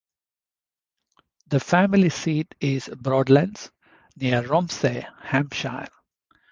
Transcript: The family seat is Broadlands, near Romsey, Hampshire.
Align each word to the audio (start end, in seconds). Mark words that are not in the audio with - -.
The 1.49 1.59
family 1.59 2.09
seat 2.09 2.55
is 2.59 2.89
Broadlands, 2.91 3.69
near 4.15 4.41
Romsey, 4.47 5.05
Hampshire. 5.19 5.89